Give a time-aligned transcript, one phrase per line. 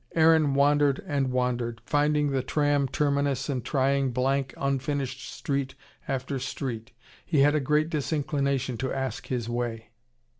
[0.15, 5.75] Aaron wandered and wandered, finding the tram terminus and trying blank, unfinished street
[6.07, 6.91] after street.
[7.23, 9.91] He had a great disinclination to ask his way.